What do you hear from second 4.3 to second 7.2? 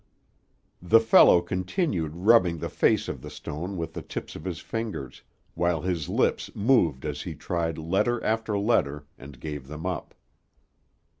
of his fingers, while his lips moved